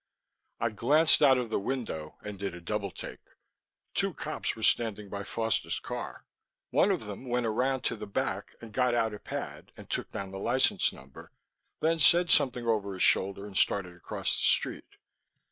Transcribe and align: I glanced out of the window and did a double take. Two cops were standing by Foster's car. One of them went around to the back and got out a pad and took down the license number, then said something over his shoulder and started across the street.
I 0.59 0.69
glanced 0.71 1.21
out 1.21 1.37
of 1.37 1.51
the 1.51 1.59
window 1.59 2.17
and 2.23 2.39
did 2.39 2.55
a 2.55 2.59
double 2.59 2.89
take. 2.89 3.19
Two 3.93 4.15
cops 4.15 4.55
were 4.55 4.63
standing 4.63 5.09
by 5.09 5.23
Foster's 5.23 5.79
car. 5.79 6.25
One 6.71 6.89
of 6.89 7.03
them 7.05 7.23
went 7.25 7.45
around 7.45 7.81
to 7.81 7.95
the 7.95 8.07
back 8.07 8.55
and 8.61 8.73
got 8.73 8.95
out 8.95 9.13
a 9.13 9.19
pad 9.19 9.71
and 9.77 9.87
took 9.91 10.11
down 10.11 10.31
the 10.31 10.39
license 10.39 10.91
number, 10.91 11.31
then 11.81 11.99
said 11.99 12.31
something 12.31 12.65
over 12.65 12.93
his 12.95 13.03
shoulder 13.03 13.45
and 13.45 13.55
started 13.55 13.95
across 13.95 14.35
the 14.35 14.43
street. 14.43 14.95